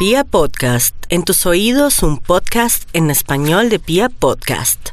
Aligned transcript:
Pia 0.00 0.24
Podcast, 0.24 0.96
en 1.10 1.24
tus 1.24 1.44
oídos 1.44 2.02
un 2.02 2.16
podcast 2.16 2.88
en 2.94 3.10
español 3.10 3.68
de 3.68 3.78
Pia 3.78 4.08
Podcast. 4.08 4.92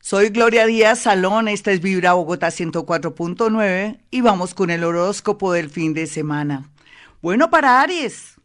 Soy 0.00 0.30
Gloria 0.30 0.64
Díaz 0.64 1.00
Salón, 1.00 1.48
esta 1.48 1.70
es 1.70 1.82
Vibra 1.82 2.14
Bogotá 2.14 2.48
104.9 2.48 4.00
y 4.10 4.20
vamos 4.22 4.54
con 4.54 4.70
el 4.70 4.84
horóscopo 4.84 5.52
del 5.52 5.68
fin 5.68 5.92
de 5.92 6.06
semana. 6.06 6.70
Bueno, 7.20 7.50
para 7.50 7.82
Aries, 7.82 8.36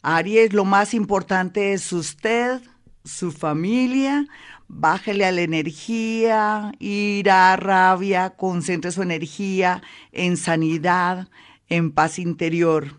Aries 0.00 0.54
lo 0.54 0.64
más 0.64 0.94
importante 0.94 1.74
es 1.74 1.92
usted, 1.92 2.62
su 3.04 3.32
familia, 3.32 4.26
bájele 4.66 5.26
a 5.26 5.32
la 5.32 5.42
energía, 5.42 6.72
ira, 6.78 7.54
rabia, 7.56 8.30
concentre 8.30 8.90
su 8.90 9.02
energía 9.02 9.82
en 10.10 10.38
sanidad, 10.38 11.28
en 11.68 11.92
paz 11.92 12.18
interior. 12.18 12.98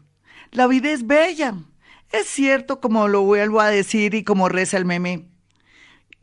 La 0.52 0.68
vida 0.68 0.92
es 0.92 1.08
bella, 1.08 1.56
es 2.14 2.28
cierto, 2.28 2.80
como 2.80 3.08
lo 3.08 3.24
vuelvo 3.24 3.60
a 3.60 3.70
decir 3.70 4.14
y 4.14 4.24
como 4.24 4.48
reza 4.48 4.78
el 4.78 4.86
meme, 4.86 5.26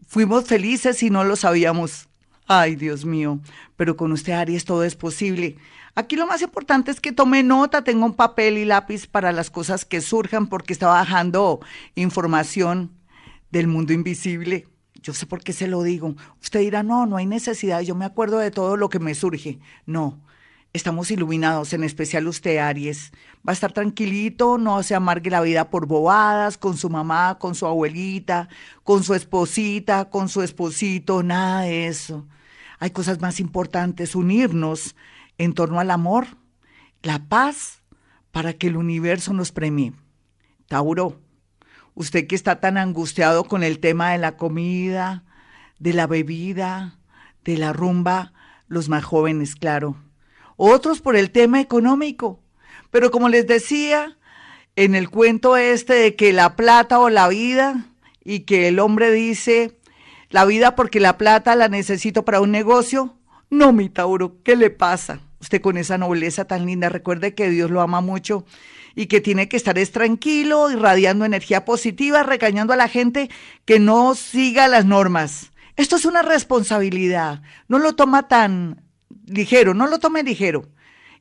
fuimos 0.07 0.47
felices 0.47 1.03
y 1.03 1.11
no 1.11 1.25
lo 1.25 1.37
sabíamos. 1.37 2.09
Ay, 2.47 2.77
Dios 2.77 3.05
mío, 3.05 3.41
pero 3.77 3.97
con 3.97 4.13
usted, 4.13 4.33
Aries, 4.33 4.65
todo 4.65 4.85
es 4.85 4.97
posible. 4.97 5.57
Aquí 5.97 6.15
lo 6.15 6.27
más 6.27 6.43
importante 6.43 6.93
es 6.93 7.01
que 7.01 7.13
tome 7.13 7.43
nota, 7.43 7.83
tenga 7.83 8.07
un 8.07 8.15
papel 8.15 8.57
y 8.57 8.65
lápiz 8.65 9.09
para 9.09 9.33
las 9.33 9.51
cosas 9.51 9.85
que 9.85 10.01
surjan, 10.01 10.47
porque 10.47 10.73
está 10.73 10.87
bajando 10.87 11.61
información 11.97 12.93
del 13.51 13.67
mundo 13.67 13.93
invisible. 13.93 14.69
Yo 15.03 15.13
sé 15.13 15.27
por 15.27 15.43
qué 15.43 15.53
se 15.53 15.67
lo 15.67 15.83
digo. 15.83 16.15
Usted 16.41 16.61
dirá, 16.61 16.85
no, 16.85 17.07
no 17.07 17.17
hay 17.17 17.27
necesidad, 17.27 17.81
yo 17.81 17.97
me 17.97 18.05
acuerdo 18.05 18.39
de 18.39 18.53
todo 18.53 18.77
lo 18.77 18.89
que 18.91 19.01
me 19.01 19.15
surge. 19.17 19.59
No, 19.87 20.21
Estamos 20.73 21.11
iluminados, 21.11 21.73
en 21.73 21.83
especial 21.83 22.29
usted, 22.29 22.59
Aries. 22.59 23.11
Va 23.39 23.51
a 23.51 23.53
estar 23.53 23.73
tranquilito, 23.73 24.57
no 24.57 24.85
se 24.85 24.95
amargue 24.95 25.29
la 25.29 25.41
vida 25.41 25.69
por 25.69 25.87
bobadas, 25.87 26.59
con 26.59 26.77
su 26.77 26.89
mamá, 26.89 27.39
con 27.41 27.57
su 27.57 27.67
abuelita, 27.67 28.49
con 28.85 29.03
su 29.03 29.15
esposita, 29.15 30.11
con 30.11 30.29
su 30.29 30.43
esposito, 30.43 31.25
nada 31.25 31.63
de 31.63 31.89
eso. 31.89 32.29
Hay 32.79 32.91
cosas 32.91 33.21
más 33.21 33.41
importantes, 33.41 34.15
unirnos 34.15 34.95
en 35.39 35.55
torno 35.55 35.81
al 35.81 35.91
amor, 35.91 36.29
la 37.03 37.19
paz, 37.19 37.83
para 38.31 38.53
que 38.53 38.69
el 38.69 38.77
universo 38.77 39.33
nos 39.33 39.51
premie. 39.51 39.93
Tauro, 40.69 41.21
usted 41.97 42.29
que 42.29 42.37
está 42.37 42.61
tan 42.61 42.79
angustiado 42.79 43.43
con 43.43 43.65
el 43.65 43.81
tema 43.81 44.13
de 44.13 44.19
la 44.19 44.37
comida, 44.37 45.25
de 45.81 45.95
la 45.95 46.07
bebida, 46.07 47.01
de 47.43 47.59
la 47.59 47.73
rumba, 47.73 48.33
los 48.69 48.89
más 48.89 49.03
jóvenes, 49.03 49.57
claro 49.57 49.97
otros 50.61 51.01
por 51.01 51.17
el 51.17 51.31
tema 51.31 51.61
económico. 51.61 52.43
Pero 52.91 53.11
como 53.11 53.31
les 53.31 53.47
decía, 53.47 54.19
en 54.77 54.95
el 54.95 55.09
cuento 55.09 55.57
este 55.57 55.95
de 55.95 56.17
que 56.17 56.35
la 56.35 56.55
plata 56.55 56.99
o 56.99 57.09
la 57.09 57.29
vida, 57.29 57.87
y 58.23 58.41
que 58.41 58.69
el 58.69 58.79
hombre 58.79 59.11
dice, 59.11 59.79
la 60.29 60.45
vida 60.45 60.77
porque 60.77 61.01
la 61.01 61.17
plata 61.17 61.57
la 61.57 61.69
necesito 61.69 62.27
para 62.27 62.43
un 62.43 62.51
negocio, 62.51 63.17
no, 63.49 63.73
mi 63.73 63.89
Tauro, 63.89 64.37
¿qué 64.43 64.55
le 64.55 64.69
pasa? 64.69 65.21
Usted 65.41 65.63
con 65.63 65.79
esa 65.79 65.97
nobleza 65.97 66.45
tan 66.45 66.67
linda, 66.67 66.91
recuerde 66.91 67.35
que 67.35 67.49
Dios 67.49 67.71
lo 67.71 67.81
ama 67.81 68.03
mucho 68.03 68.45
y 68.95 69.07
que 69.07 69.23
tiene 69.23 69.49
que 69.49 69.57
estar 69.57 69.79
es 69.79 69.93
tranquilo, 69.93 70.71
irradiando 70.71 71.25
energía 71.25 71.65
positiva, 71.65 72.23
regañando 72.23 72.75
a 72.75 72.77
la 72.77 72.89
gente 72.89 73.31
que 73.65 73.79
no 73.79 74.15
siga 74.15 74.69
las 74.69 74.85
normas. 74.85 75.53
Esto 75.77 75.97
es 75.97 76.05
una 76.05 76.21
responsabilidad, 76.21 77.41
no 77.67 77.79
lo 77.79 77.95
toma 77.95 78.29
tan 78.29 78.90
ligero, 79.31 79.75
no 79.75 79.87
lo 79.87 79.99
tome 79.99 80.23
ligero. 80.23 80.69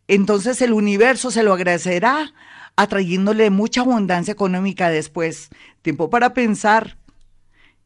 Entonces 0.08 0.62
el 0.62 0.74
universo 0.74 1.32
se 1.32 1.44
lo 1.44 1.54
agradecerá 1.54 2.34
atrayéndole 2.76 3.50
mucha 3.50 3.82
abundancia 3.82 4.32
económica 4.32 4.90
después. 4.90 5.50
Tiempo 5.82 6.10
para 6.10 6.34
pensar. 6.34 6.98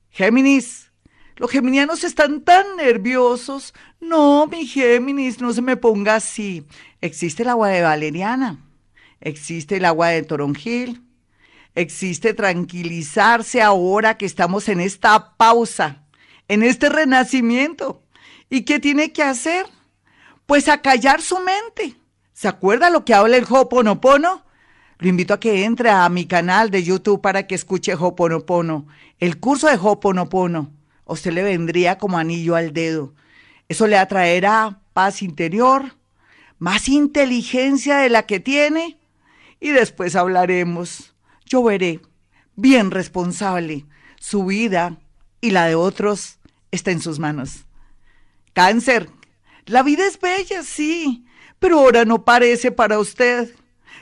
Géminis, 0.10 0.92
los 1.36 1.50
geminianos 1.50 2.04
están 2.04 2.42
tan 2.42 2.78
nerviosos. 2.78 3.74
No, 4.00 4.48
mi 4.48 4.68
Géminis, 4.68 5.42
no 5.42 5.52
se 5.52 5.62
me 5.62 5.78
ponga 5.78 6.16
así. 6.16 6.66
Existe 7.02 7.44
el 7.44 7.50
agua 7.50 7.70
de 7.70 7.82
valeriana, 7.82 8.60
existe 9.20 9.78
el 9.78 9.86
agua 9.86 10.10
de 10.10 10.24
toronjil, 10.24 11.02
existe 11.76 12.34
tranquilizarse 12.34 13.62
ahora 13.62 14.18
que 14.18 14.26
estamos 14.26 14.70
en 14.70 14.80
esta 14.80 15.36
pausa, 15.36 16.04
en 16.48 16.64
este 16.64 16.90
renacimiento. 16.90 18.04
¿Y 18.50 18.62
qué 18.62 18.80
tiene 18.80 19.12
que 19.12 19.24
hacer? 19.24 19.66
Pues 20.46 20.68
a 20.68 20.82
callar 20.82 21.22
su 21.22 21.40
mente. 21.40 21.96
¿Se 22.34 22.48
acuerda 22.48 22.90
lo 22.90 23.06
que 23.06 23.14
habla 23.14 23.38
el 23.38 23.46
Hoponopono? 23.50 24.44
Lo 25.00 25.08
invito 25.08 25.34
a 25.34 25.40
que 25.40 25.66
entre 25.66 25.90
a 25.90 26.08
mi 26.10 26.26
canal 26.26 26.70
de 26.70 26.84
YouTube 26.84 27.22
para 27.22 27.48
que 27.48 27.56
escuche 27.56 27.96
Hoponopono, 27.96 28.88
el 29.20 29.40
curso 29.40 29.68
de 29.68 29.78
Hoponopono. 29.82 30.72
A 31.06 31.14
usted 31.14 31.34
le 31.34 31.44
vendría 31.44 31.98
como 31.98 32.18
anillo 32.18 32.56
al 32.56 32.74
dedo. 32.74 33.14
Eso 33.68 33.88
le 33.88 33.98
atraerá 33.98 34.80
paz 34.94 35.22
interior, 35.22 35.96
más 36.60 36.88
inteligencia 36.88 37.98
de 37.98 38.10
la 38.10 38.26
que 38.26 38.40
tiene 38.40 38.98
y 39.60 39.70
después 39.70 40.16
hablaremos. 40.16 41.14
Yo 41.46 41.64
veré, 41.64 42.02
bien 42.56 42.92
responsable, 42.92 43.86
su 44.20 44.46
vida 44.46 44.98
y 45.42 45.52
la 45.52 45.66
de 45.66 45.76
otros 45.76 46.40
está 46.72 46.92
en 46.92 47.02
sus 47.02 47.20
manos. 47.20 47.66
Cáncer, 48.54 49.10
la 49.66 49.84
vida 49.84 50.06
es 50.06 50.20
bella, 50.20 50.64
sí, 50.64 51.26
pero 51.60 51.80
ahora 51.80 52.06
no 52.06 52.26
parece 52.26 52.72
para 52.72 53.00
usted. 53.00 53.54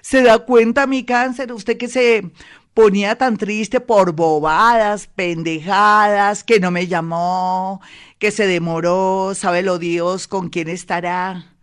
¿Se 0.01 0.23
da 0.23 0.39
cuenta, 0.39 0.87
mi 0.87 1.03
cáncer? 1.05 1.53
Usted 1.53 1.77
que 1.77 1.87
se 1.87 2.31
ponía 2.73 3.17
tan 3.17 3.37
triste 3.37 3.79
por 3.79 4.13
bobadas, 4.13 5.07
pendejadas, 5.07 6.43
que 6.43 6.59
no 6.59 6.71
me 6.71 6.87
llamó, 6.87 7.81
que 8.17 8.31
se 8.31 8.47
demoró, 8.47 9.33
sabe 9.35 9.61
lo 9.61 9.77
Dios 9.77 10.27
con 10.27 10.49
quién 10.49 10.69
estará, 10.69 11.55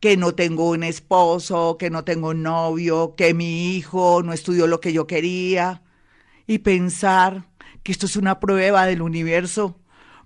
que 0.00 0.16
no 0.16 0.34
tengo 0.34 0.70
un 0.70 0.82
esposo, 0.84 1.76
que 1.78 1.90
no 1.90 2.04
tengo 2.04 2.30
un 2.30 2.42
novio, 2.42 3.14
que 3.16 3.34
mi 3.34 3.76
hijo 3.76 4.22
no 4.22 4.32
estudió 4.32 4.66
lo 4.66 4.80
que 4.80 4.92
yo 4.92 5.06
quería. 5.06 5.82
Y 6.46 6.58
pensar 6.58 7.48
que 7.82 7.92
esto 7.92 8.06
es 8.06 8.16
una 8.16 8.40
prueba 8.40 8.86
del 8.86 9.02
universo 9.02 9.78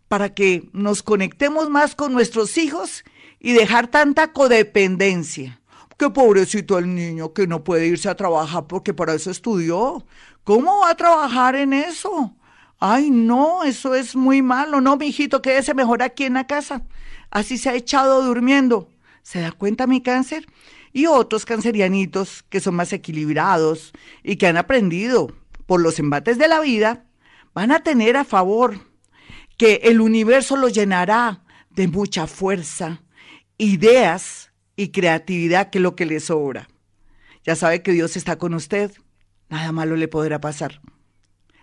para 0.08 0.34
que 0.34 0.69
nos 0.72 1.02
conectemos 1.02 1.70
más 1.70 1.94
con 1.94 2.12
nuestros 2.12 2.56
hijos 2.58 3.04
y 3.38 3.52
dejar 3.52 3.88
tanta 3.88 4.32
codependencia. 4.32 5.60
Qué 5.98 6.10
pobrecito 6.10 6.78
el 6.78 6.94
niño 6.94 7.32
que 7.32 7.46
no 7.46 7.64
puede 7.64 7.86
irse 7.86 8.08
a 8.08 8.14
trabajar 8.14 8.66
porque 8.66 8.94
para 8.94 9.14
eso 9.14 9.30
estudió. 9.30 10.04
¿Cómo 10.44 10.80
va 10.80 10.91
a 10.91 10.96
trabajar 10.96 11.56
en 11.56 11.72
eso? 11.72 12.34
Ay, 12.78 13.10
no, 13.10 13.64
eso 13.64 13.94
es 13.94 14.14
muy 14.14 14.41
malo. 14.41 14.80
No, 14.80 14.96
mijito, 14.96 15.42
quédese 15.42 15.74
mejor 15.74 16.02
aquí 16.02 16.25
en 16.25 16.34
la 16.34 16.46
casa. 16.46 16.82
Así 17.30 17.58
se 17.58 17.69
ha 17.69 17.75
echado 17.75 18.22
durmiendo. 18.22 18.88
¿Se 19.22 19.40
da 19.40 19.52
cuenta 19.52 19.86
mi 19.86 20.00
cáncer? 20.00 20.46
Y 20.92 21.06
otros 21.06 21.44
cancerianitos 21.44 22.44
que 22.48 22.60
son 22.60 22.76
más 22.76 22.92
equilibrados 22.92 23.92
y 24.22 24.36
que 24.36 24.46
han 24.46 24.56
aprendido 24.56 25.32
por 25.66 25.80
los 25.80 25.98
embates 25.98 26.38
de 26.38 26.48
la 26.48 26.60
vida, 26.60 27.04
van 27.52 27.72
a 27.72 27.82
tener 27.82 28.16
a 28.16 28.25
favor 28.25 28.88
que 29.58 29.80
el 29.84 30.00
universo 30.00 30.56
lo 30.56 30.69
llenará 30.69 31.42
de 31.70 31.88
mucha 31.88 32.26
fuerza, 32.26 33.02
ideas 33.58 34.52
y 34.76 34.88
creatividad, 34.88 35.69
que 35.69 35.78
es 35.78 35.82
lo 35.82 35.96
que 35.96 36.06
le 36.06 36.20
sobra. 36.20 36.69
Ya 37.44 37.56
sabe 37.56 37.82
que 37.82 37.92
Dios 37.92 38.16
está 38.16 38.38
con 38.38 38.54
usted, 38.54 38.92
nada 39.48 39.72
malo 39.72 39.96
le 39.96 40.08
podrá 40.08 40.41
pasar. 40.41 40.80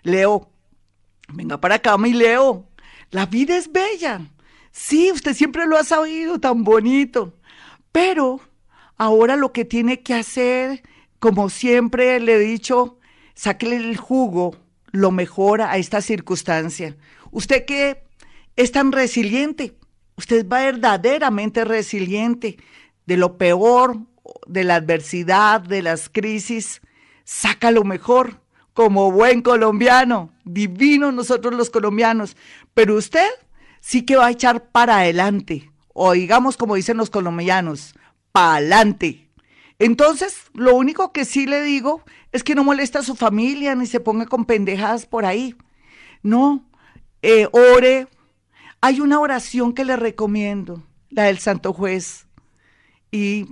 Leo, 0.03 0.51
venga 1.29 1.59
para 1.59 1.75
acá, 1.75 1.97
mi 1.97 2.13
Leo, 2.13 2.67
la 3.11 3.25
vida 3.25 3.57
es 3.57 3.71
bella. 3.71 4.21
Sí, 4.71 5.11
usted 5.11 5.33
siempre 5.33 5.65
lo 5.65 5.77
ha 5.77 5.85
sabido, 5.85 6.39
tan 6.39 6.65
bonito. 6.65 7.39
Pero 7.93 8.41
ahora 8.97 9.37
lo 9.37 9.53
que 9.53 9.63
tiene 9.63 10.01
que 10.01 10.15
hacer, 10.15 10.83
como 11.19 11.49
siempre 11.49 12.19
le 12.19 12.35
he 12.35 12.39
dicho, 12.39 12.99
sáquele 13.35 13.77
el 13.77 13.95
jugo, 13.95 14.57
lo 14.97 15.11
mejor 15.11 15.61
a 15.61 15.77
esta 15.77 16.01
circunstancia. 16.01 16.95
Usted 17.31 17.65
que 17.65 18.03
es 18.55 18.71
tan 18.71 18.91
resiliente, 18.91 19.77
usted 20.17 20.37
es 20.37 20.47
verdaderamente 20.47 21.65
resiliente 21.65 22.57
de 23.05 23.17
lo 23.17 23.37
peor, 23.37 23.97
de 24.47 24.63
la 24.63 24.75
adversidad, 24.75 25.61
de 25.61 25.81
las 25.81 26.09
crisis, 26.09 26.81
saca 27.23 27.71
lo 27.71 27.83
mejor 27.83 28.41
como 28.73 29.11
buen 29.11 29.41
colombiano, 29.41 30.31
divino 30.43 31.11
nosotros 31.11 31.53
los 31.53 31.69
colombianos, 31.69 32.35
pero 32.73 32.95
usted 32.95 33.29
sí 33.79 34.03
que 34.03 34.17
va 34.17 34.27
a 34.27 34.31
echar 34.31 34.69
para 34.69 34.99
adelante, 34.99 35.71
o 35.93 36.11
digamos 36.11 36.57
como 36.57 36.75
dicen 36.75 36.97
los 36.97 37.09
colombianos, 37.09 37.95
para 38.31 38.55
adelante. 38.55 39.24
Entonces, 39.79 40.45
lo 40.53 40.75
único 40.75 41.11
que 41.11 41.25
sí 41.25 41.45
le 41.45 41.61
digo 41.61 42.01
es 42.31 42.43
que 42.43 42.55
no 42.55 42.63
moleste 42.63 42.97
a 42.97 43.03
su 43.03 43.15
familia 43.15 43.75
ni 43.75 43.85
se 43.87 43.99
ponga 43.99 44.25
con 44.25 44.45
pendejadas 44.45 45.05
por 45.05 45.25
ahí. 45.25 45.55
No, 46.23 46.65
eh, 47.21 47.47
ore. 47.51 48.07
Hay 48.81 49.01
una 49.01 49.19
oración 49.19 49.73
que 49.73 49.83
le 49.83 49.95
recomiendo, 49.95 50.83
la 51.09 51.23
del 51.23 51.39
Santo 51.39 51.73
Juez, 51.73 52.27
y 53.11 53.47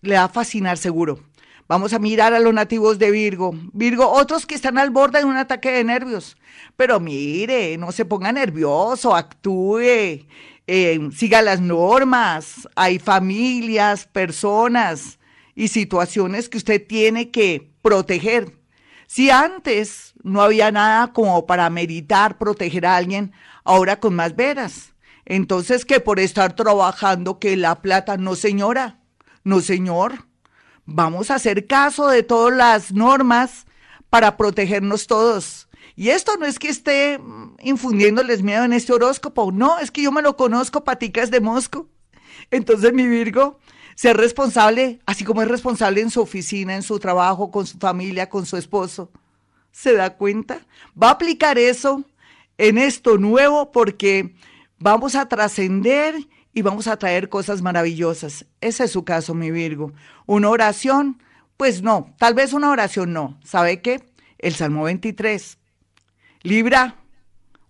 le 0.00 0.14
va 0.14 0.24
a 0.24 0.28
fascinar 0.28 0.78
seguro. 0.78 1.20
Vamos 1.66 1.92
a 1.92 1.98
mirar 1.98 2.32
a 2.32 2.40
los 2.40 2.54
nativos 2.54 2.98
de 2.98 3.10
Virgo. 3.10 3.54
Virgo, 3.72 4.08
otros 4.10 4.46
que 4.46 4.54
están 4.54 4.78
al 4.78 4.90
borde 4.90 5.18
de 5.18 5.26
un 5.26 5.36
ataque 5.36 5.70
de 5.70 5.84
nervios. 5.84 6.36
Pero 6.76 6.98
mire, 6.98 7.76
no 7.76 7.92
se 7.92 8.06
ponga 8.06 8.32
nervioso, 8.32 9.14
actúe, 9.14 10.26
eh, 10.66 11.08
siga 11.14 11.42
las 11.42 11.60
normas. 11.60 12.68
Hay 12.74 12.98
familias, 12.98 14.06
personas 14.06 15.18
y 15.58 15.66
situaciones 15.66 16.48
que 16.48 16.56
usted 16.56 16.86
tiene 16.86 17.32
que 17.32 17.72
proteger. 17.82 18.56
Si 19.08 19.28
antes 19.28 20.12
no 20.22 20.40
había 20.40 20.70
nada 20.70 21.12
como 21.12 21.46
para 21.46 21.68
meditar, 21.68 22.38
proteger 22.38 22.86
a 22.86 22.94
alguien, 22.94 23.32
ahora 23.64 23.98
con 23.98 24.14
más 24.14 24.36
veras. 24.36 24.94
Entonces, 25.24 25.84
que 25.84 25.98
por 25.98 26.20
estar 26.20 26.54
trabajando, 26.54 27.40
que 27.40 27.56
la 27.56 27.82
plata, 27.82 28.16
no 28.16 28.36
señora, 28.36 29.00
no 29.42 29.60
señor. 29.60 30.26
Vamos 30.84 31.28
a 31.28 31.34
hacer 31.34 31.66
caso 31.66 32.06
de 32.06 32.22
todas 32.22 32.56
las 32.56 32.92
normas 32.92 33.66
para 34.10 34.36
protegernos 34.36 35.08
todos. 35.08 35.68
Y 35.96 36.10
esto 36.10 36.36
no 36.36 36.46
es 36.46 36.60
que 36.60 36.68
esté 36.68 37.18
mm, 37.18 37.56
infundiéndoles 37.64 38.44
miedo 38.44 38.62
en 38.62 38.72
este 38.72 38.92
horóscopo, 38.92 39.50
no, 39.50 39.80
es 39.80 39.90
que 39.90 40.02
yo 40.02 40.12
me 40.12 40.22
lo 40.22 40.36
conozco, 40.36 40.84
paticas 40.84 41.32
de 41.32 41.40
mosco. 41.40 41.88
Entonces, 42.52 42.92
mi 42.92 43.08
Virgo, 43.08 43.58
ser 43.98 44.16
responsable, 44.16 45.00
así 45.06 45.24
como 45.24 45.42
es 45.42 45.48
responsable 45.48 46.00
en 46.00 46.10
su 46.10 46.20
oficina, 46.20 46.76
en 46.76 46.84
su 46.84 47.00
trabajo, 47.00 47.50
con 47.50 47.66
su 47.66 47.78
familia, 47.78 48.28
con 48.28 48.46
su 48.46 48.56
esposo. 48.56 49.10
¿Se 49.72 49.92
da 49.92 50.16
cuenta? 50.16 50.60
Va 50.90 51.08
a 51.08 51.14
aplicar 51.14 51.58
eso 51.58 52.04
en 52.58 52.78
esto 52.78 53.18
nuevo 53.18 53.72
porque 53.72 54.36
vamos 54.78 55.16
a 55.16 55.26
trascender 55.26 56.14
y 56.52 56.62
vamos 56.62 56.86
a 56.86 56.96
traer 56.96 57.28
cosas 57.28 57.60
maravillosas. 57.60 58.46
Ese 58.60 58.84
es 58.84 58.92
su 58.92 59.04
caso, 59.04 59.34
mi 59.34 59.50
Virgo. 59.50 59.92
Una 60.26 60.48
oración, 60.48 61.20
pues 61.56 61.82
no, 61.82 62.14
tal 62.20 62.34
vez 62.34 62.52
una 62.52 62.70
oración 62.70 63.12
no. 63.12 63.36
¿Sabe 63.42 63.82
qué? 63.82 64.08
El 64.38 64.54
Salmo 64.54 64.84
23. 64.84 65.58
Libra, 66.42 66.94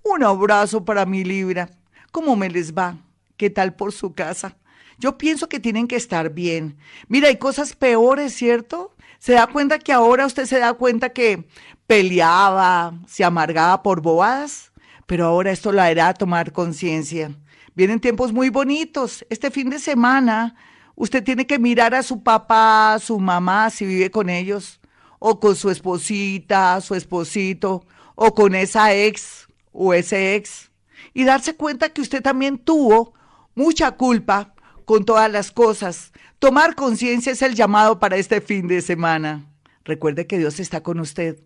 un 0.03 0.25
abrazo 0.25 0.85
para 0.85 1.07
mi 1.07 1.25
Libra. 1.25 1.71
¿Cómo 2.13 2.37
me 2.37 2.51
les 2.51 2.75
va? 2.75 2.99
¿Qué 3.39 3.49
tal 3.49 3.77
por 3.77 3.93
su 3.95 4.13
casa? 4.13 4.59
Yo 4.99 5.19
pienso 5.19 5.49
que 5.49 5.61
tienen 5.61 5.89
que 5.89 5.97
estar 5.97 6.31
bien. 6.31 6.77
Mira, 7.09 7.29
hay 7.29 7.37
cosas 7.37 7.75
peores, 7.75 8.35
¿cierto? 8.35 8.95
Se 9.19 9.33
da 9.33 9.47
cuenta 9.47 9.79
que 9.79 9.93
ahora 9.93 10.27
usted 10.27 10.47
se 10.47 10.59
da 10.59 10.75
cuenta 10.75 11.11
que 11.11 11.49
peleaba, 11.87 12.95
se 13.07 13.25
amargaba 13.25 13.83
por 13.83 14.03
bobadas 14.03 14.69
pero 15.09 15.25
ahora 15.25 15.53
esto 15.53 15.73
la 15.73 15.87
hará 15.87 16.13
tomar 16.13 16.53
conciencia. 16.53 17.35
Vienen 17.75 17.99
tiempos 17.99 18.31
muy 18.31 18.51
bonitos. 18.51 19.25
Este 19.31 19.51
fin 19.51 19.71
de 19.71 19.79
semana 19.79 20.55
usted 20.97 21.25
tiene 21.25 21.47
que 21.47 21.59
mirar 21.59 21.95
a 21.95 22.03
su 22.03 22.23
papá, 22.23 22.93
a 22.93 22.99
su 22.99 23.19
mamá, 23.19 23.71
si 23.71 23.87
vive 23.87 24.11
con 24.11 24.29
ellos, 24.29 24.81
o 25.19 25.41
con 25.41 25.57
su 25.57 25.71
esposita, 25.71 26.79
su 26.83 26.95
esposito, 26.95 27.87
o 28.17 28.35
con 28.35 28.55
esa 28.55 28.93
ex 28.93 29.49
o 29.73 29.95
ese 29.95 30.35
ex, 30.35 30.71
y 31.15 31.25
darse 31.25 31.57
cuenta 31.57 31.89
que 31.89 32.03
usted 32.03 32.21
también 32.23 32.59
tuvo 32.59 33.15
mucha 33.55 33.93
culpa 33.93 34.55
con 34.89 35.05
todas 35.05 35.31
las 35.31 35.53
cosas. 35.53 36.13
Tomar 36.39 36.75
conciencia 36.75 37.33
es 37.33 37.43
el 37.43 37.55
llamado 37.55 37.99
para 37.99 38.17
este 38.17 38.41
fin 38.41 38.67
de 38.69 38.81
semana. 38.81 39.45
Recuerde 39.85 40.27
que 40.27 40.39
Dios 40.39 40.61
está 40.61 40.83
con 40.83 40.99
usted. 40.99 41.39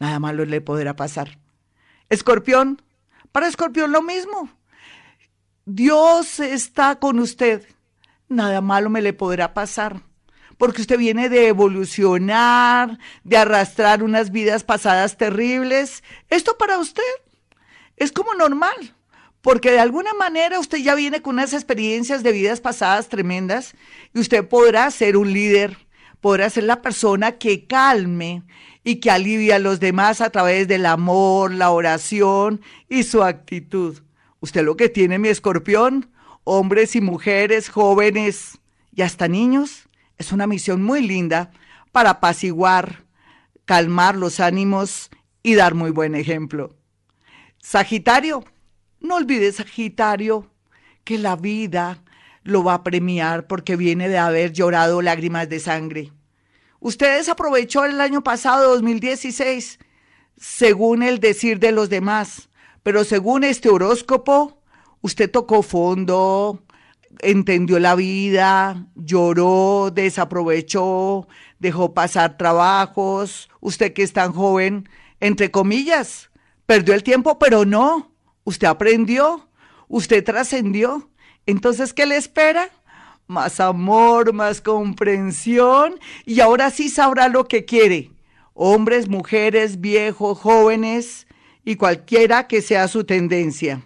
Nada 0.00 0.18
malo 0.18 0.44
le 0.44 0.60
podrá 0.60 0.96
pasar. 0.96 1.38
Escorpión, 2.08 2.82
para 3.30 3.46
Escorpión 3.46 3.92
lo 3.92 4.02
mismo. 4.02 4.50
Dios 5.64 6.40
está 6.40 6.98
con 6.98 7.20
usted. 7.20 7.64
Nada 8.28 8.60
malo 8.62 8.90
me 8.90 9.00
le 9.00 9.12
podrá 9.12 9.54
pasar. 9.54 10.02
Porque 10.56 10.80
usted 10.80 10.98
viene 10.98 11.28
de 11.28 11.46
evolucionar, 11.46 12.98
de 13.22 13.36
arrastrar 13.36 14.02
unas 14.02 14.32
vidas 14.32 14.64
pasadas 14.64 15.16
terribles. 15.16 16.02
Esto 16.30 16.58
para 16.58 16.78
usted 16.78 17.04
es 17.96 18.10
como 18.10 18.34
normal. 18.34 18.96
Porque 19.42 19.70
de 19.70 19.80
alguna 19.80 20.12
manera 20.14 20.58
usted 20.58 20.78
ya 20.78 20.94
viene 20.94 21.22
con 21.22 21.36
unas 21.36 21.52
experiencias 21.52 22.22
de 22.22 22.32
vidas 22.32 22.60
pasadas 22.60 23.08
tremendas 23.08 23.74
y 24.12 24.20
usted 24.20 24.46
podrá 24.46 24.90
ser 24.90 25.16
un 25.16 25.32
líder, 25.32 25.76
podrá 26.20 26.50
ser 26.50 26.64
la 26.64 26.82
persona 26.82 27.38
que 27.38 27.66
calme 27.66 28.42
y 28.82 28.96
que 28.96 29.10
alivia 29.10 29.56
a 29.56 29.60
los 29.60 29.80
demás 29.80 30.20
a 30.20 30.30
través 30.30 30.66
del 30.66 30.86
amor, 30.86 31.52
la 31.52 31.70
oración 31.70 32.60
y 32.88 33.04
su 33.04 33.22
actitud. 33.22 33.98
Usted 34.40 34.64
lo 34.64 34.76
que 34.76 34.88
tiene, 34.88 35.18
mi 35.18 35.28
escorpión, 35.28 36.10
hombres 36.44 36.96
y 36.96 37.00
mujeres, 37.00 37.68
jóvenes 37.68 38.58
y 38.94 39.02
hasta 39.02 39.28
niños, 39.28 39.88
es 40.16 40.32
una 40.32 40.46
misión 40.46 40.82
muy 40.82 41.06
linda 41.06 41.52
para 41.92 42.10
apaciguar, 42.10 43.04
calmar 43.64 44.16
los 44.16 44.40
ánimos 44.40 45.10
y 45.42 45.54
dar 45.54 45.74
muy 45.74 45.90
buen 45.90 46.14
ejemplo. 46.14 46.74
Sagitario, 47.58 48.44
no 49.00 49.16
olvide 49.16 49.52
Sagitario 49.52 50.50
que 51.04 51.18
la 51.18 51.36
vida 51.36 52.02
lo 52.42 52.64
va 52.64 52.74
a 52.74 52.82
premiar 52.82 53.46
porque 53.46 53.76
viene 53.76 54.08
de 54.08 54.18
haber 54.18 54.52
llorado 54.52 55.02
lágrimas 55.02 55.48
de 55.48 55.60
sangre. 55.60 56.12
Ustedes 56.80 57.28
aprovechó 57.28 57.84
el 57.84 58.00
año 58.00 58.22
pasado, 58.22 58.74
2016, 58.74 59.78
según 60.36 61.02
el 61.02 61.18
decir 61.18 61.58
de 61.58 61.72
los 61.72 61.88
demás, 61.88 62.48
pero 62.82 63.04
según 63.04 63.44
este 63.44 63.68
horóscopo, 63.68 64.62
usted 65.00 65.30
tocó 65.30 65.62
fondo, 65.62 66.62
entendió 67.20 67.78
la 67.78 67.94
vida, 67.94 68.86
lloró, 68.94 69.90
desaprovechó, 69.92 71.26
dejó 71.58 71.94
pasar 71.94 72.36
trabajos. 72.36 73.48
Usted 73.60 73.92
que 73.92 74.02
es 74.02 74.12
tan 74.12 74.32
joven, 74.32 74.88
entre 75.20 75.50
comillas, 75.50 76.30
perdió 76.66 76.94
el 76.94 77.02
tiempo, 77.02 77.38
pero 77.38 77.64
no. 77.64 78.12
Usted 78.48 78.66
aprendió, 78.66 79.46
usted 79.88 80.24
trascendió. 80.24 81.10
Entonces, 81.44 81.92
¿qué 81.92 82.06
le 82.06 82.16
espera? 82.16 82.70
más 83.26 83.60
amor, 83.60 84.32
más 84.32 84.62
comprensión 84.62 86.00
y 86.24 86.40
ahora 86.40 86.70
sí 86.70 86.88
sabrá 86.88 87.28
lo 87.28 87.46
que 87.46 87.66
quiere. 87.66 88.10
Hombres, 88.54 89.06
mujeres, 89.06 89.82
viejos, 89.82 90.38
jóvenes 90.38 91.26
y 91.62 91.76
cualquiera 91.76 92.46
que 92.46 92.62
sea 92.62 92.88
su 92.88 93.04
tendencia. 93.04 93.82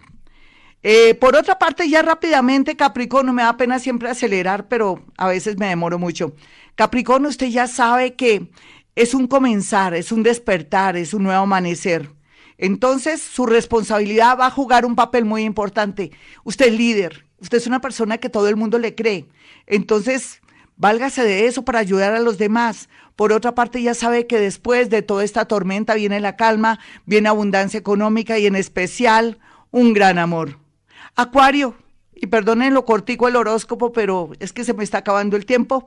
Eh, 0.81 1.13
por 1.15 1.35
otra 1.35 1.59
parte, 1.59 1.89
ya 1.89 2.01
rápidamente, 2.01 2.77
Capricornio, 2.77 3.33
me 3.33 3.43
da 3.43 3.57
pena 3.57 3.79
siempre 3.79 4.09
acelerar, 4.09 4.69
pero 4.69 5.03
a 5.17 5.27
veces 5.27 5.57
me 5.57 5.67
demoro 5.67 5.99
mucho. 5.99 6.31
Capricornio, 6.75 7.27
usted 7.27 7.47
ya 7.47 7.67
sabe 7.67 8.13
que 8.15 8.49
es 8.95 9.13
un 9.13 9.27
comenzar, 9.27 9.93
es 9.93 10.13
un 10.13 10.23
despertar, 10.23 10.95
es 10.95 11.13
un 11.13 11.23
nuevo 11.23 11.43
amanecer. 11.43 12.09
Entonces, 12.63 13.21
su 13.21 13.45
responsabilidad 13.45 14.39
va 14.39 14.47
a 14.47 14.51
jugar 14.51 14.85
un 14.85 14.95
papel 14.95 15.25
muy 15.25 15.43
importante. 15.43 16.11
Usted 16.45 16.67
es 16.67 16.73
líder, 16.73 17.25
Usted 17.43 17.57
es 17.57 17.67
una 17.67 17.81
persona 17.81 18.19
que 18.19 18.29
todo 18.29 18.47
el 18.47 18.55
mundo 18.55 18.79
le 18.79 18.95
cree. 18.95 19.25
Entonces, 19.67 20.41
válgase 20.77 21.23
de 21.23 21.45
eso 21.45 21.65
para 21.65 21.79
ayudar 21.79 22.13
a 22.13 22.21
los 22.21 22.37
demás. 22.37 22.87
Por 23.17 23.33
otra 23.33 23.53
parte, 23.53 23.81
ya 23.81 23.93
sabe 23.93 24.27
que 24.27 24.39
después 24.39 24.89
de 24.89 25.01
toda 25.01 25.25
esta 25.25 25.43
tormenta 25.43 25.93
viene 25.93 26.21
la 26.21 26.37
calma, 26.37 26.79
viene 27.05 27.27
abundancia 27.27 27.77
económica 27.77 28.39
y 28.39 28.45
en 28.45 28.55
especial 28.55 29.39
un 29.71 29.91
gran 29.91 30.19
amor. 30.19 30.57
Acuario, 31.17 31.75
y 32.15 32.27
perdonen 32.27 32.73
lo 32.73 32.85
cortico 32.85 33.27
el 33.27 33.35
horóscopo, 33.35 33.91
pero 33.91 34.31
es 34.39 34.53
que 34.53 34.63
se 34.63 34.73
me 34.73 34.85
está 34.85 34.99
acabando 34.99 35.35
el 35.35 35.45
tiempo. 35.45 35.83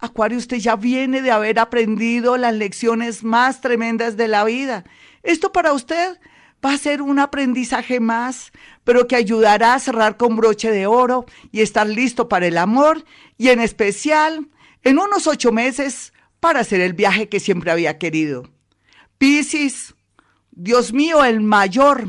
Acuario, 0.00 0.38
usted 0.38 0.56
ya 0.56 0.76
viene 0.76 1.20
de 1.20 1.30
haber 1.30 1.58
aprendido 1.58 2.36
las 2.36 2.54
lecciones 2.54 3.22
más 3.22 3.60
tremendas 3.60 4.16
de 4.16 4.28
la 4.28 4.44
vida. 4.44 4.84
Esto 5.22 5.52
para 5.52 5.74
usted 5.74 6.18
va 6.64 6.72
a 6.72 6.78
ser 6.78 7.02
un 7.02 7.18
aprendizaje 7.18 8.00
más, 8.00 8.50
pero 8.84 9.06
que 9.06 9.16
ayudará 9.16 9.74
a 9.74 9.78
cerrar 9.78 10.16
con 10.16 10.36
broche 10.36 10.70
de 10.70 10.86
oro 10.86 11.26
y 11.52 11.60
estar 11.60 11.86
listo 11.86 12.28
para 12.28 12.46
el 12.46 12.56
amor 12.56 13.04
y 13.36 13.48
en 13.48 13.60
especial 13.60 14.48
en 14.82 14.98
unos 14.98 15.26
ocho 15.26 15.52
meses 15.52 16.12
para 16.40 16.60
hacer 16.60 16.80
el 16.80 16.94
viaje 16.94 17.28
que 17.28 17.40
siempre 17.40 17.70
había 17.70 17.98
querido. 17.98 18.48
Piscis, 19.18 19.94
Dios 20.50 20.94
mío, 20.94 21.24
el 21.24 21.40
mayor, 21.40 22.08